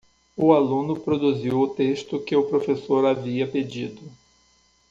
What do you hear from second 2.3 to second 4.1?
o professor havia pedido.